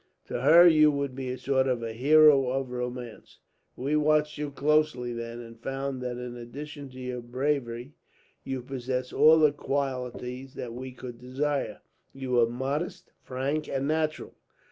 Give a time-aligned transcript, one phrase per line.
[0.25, 3.37] To her you would be a sort of hero of romance.
[3.75, 7.93] We watched you closely then, and found that in addition to your bravery
[8.43, 11.81] you possessed all the qualities that we could desire.
[12.13, 14.33] You were modest, frank, and natural.